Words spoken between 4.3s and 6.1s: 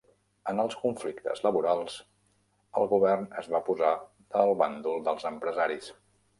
del bàndol dels empresaris.